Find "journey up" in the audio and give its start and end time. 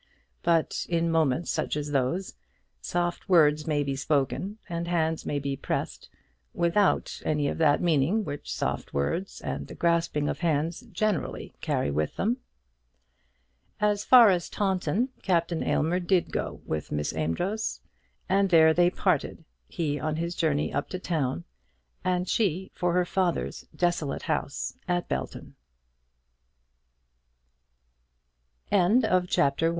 20.33-20.89